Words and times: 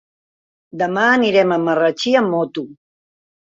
Demà 0.83 1.03
anirem 1.09 1.53
a 1.57 1.59
Marratxí 1.69 2.17
amb 2.25 2.35
moto. 2.39 2.67